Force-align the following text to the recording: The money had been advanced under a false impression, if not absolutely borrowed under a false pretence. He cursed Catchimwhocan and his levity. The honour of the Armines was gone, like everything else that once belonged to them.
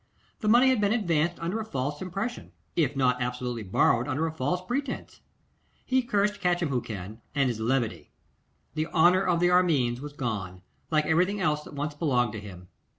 The 0.39 0.47
money 0.47 0.69
had 0.69 0.81
been 0.81 0.93
advanced 0.93 1.39
under 1.39 1.59
a 1.59 1.63
false 1.63 2.01
impression, 2.01 2.53
if 2.75 2.95
not 2.95 3.21
absolutely 3.21 3.61
borrowed 3.61 4.07
under 4.07 4.25
a 4.25 4.31
false 4.31 4.59
pretence. 4.59 5.21
He 5.85 6.01
cursed 6.01 6.41
Catchimwhocan 6.41 7.21
and 7.35 7.47
his 7.49 7.59
levity. 7.59 8.11
The 8.73 8.87
honour 8.87 9.23
of 9.23 9.39
the 9.39 9.51
Armines 9.51 9.99
was 10.01 10.13
gone, 10.13 10.63
like 10.89 11.05
everything 11.05 11.39
else 11.39 11.63
that 11.65 11.75
once 11.75 11.93
belonged 11.93 12.33
to 12.33 12.41
them. 12.41 12.69